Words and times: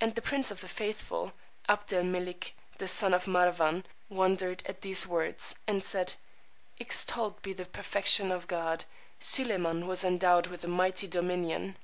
And 0.00 0.14
the 0.14 0.22
Prince 0.22 0.52
of 0.52 0.60
the 0.60 0.68
Faithful, 0.68 1.32
Abd 1.68 1.92
El 1.92 2.04
Melik, 2.04 2.52
the 2.78 2.86
son 2.86 3.12
of 3.12 3.24
Marwán, 3.24 3.82
wondered 4.08 4.62
at 4.64 4.82
these 4.82 5.08
words, 5.08 5.56
and 5.66 5.82
said, 5.82 6.14
Extolled 6.78 7.42
be 7.42 7.52
the 7.52 7.64
perfection 7.66 8.30
of 8.30 8.46
God! 8.46 8.84
Suleymán 9.18 9.86
was 9.86 10.04
endowed 10.04 10.46
with 10.46 10.62
a 10.62 10.68
mighty 10.68 11.08
dominion! 11.08 11.78